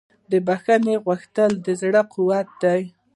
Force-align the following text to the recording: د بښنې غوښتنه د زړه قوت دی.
د 0.31 0.33
بښنې 0.47 0.95
غوښتنه 1.05 1.55
د 1.65 1.67
زړه 1.81 2.01
قوت 2.13 2.47
دی. 2.63 2.81